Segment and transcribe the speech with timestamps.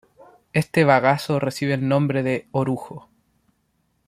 [0.53, 3.07] Este bagazo recibe el nombre de orujo.